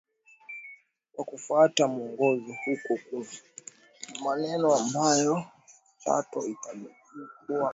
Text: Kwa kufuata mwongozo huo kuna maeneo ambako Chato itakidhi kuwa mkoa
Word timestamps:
Kwa 1.13 1.25
kufuata 1.25 1.87
mwongozo 1.87 2.53
huo 2.65 2.97
kuna 3.09 3.25
maeneo 4.23 4.75
ambako 4.75 5.45
Chato 5.99 6.45
itakidhi 6.47 6.85
kuwa 7.07 7.43
mkoa 7.57 7.69